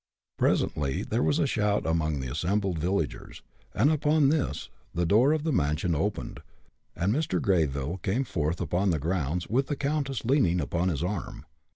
[0.39, 5.43] Presently there was a shout among the assembled villagers, and upon this, the door of
[5.43, 6.39] the mansion opened,
[6.95, 7.39] and Mr.
[7.39, 11.45] Greyville came forth upon the grounds, with the countess leaning upon his arm.